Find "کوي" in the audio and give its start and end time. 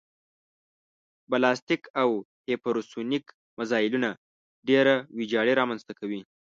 5.99-6.21